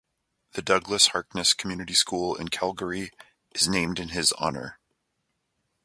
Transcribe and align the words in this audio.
The 0.53 0.63
"Douglas 0.63 1.09
Harkness 1.09 1.53
Community 1.53 1.93
School" 1.93 2.33
in 2.35 2.47
Calgary 2.49 3.11
is 3.53 3.67
named 3.67 3.99
in 3.99 4.09
his 4.09 4.33
honour. 4.33 4.79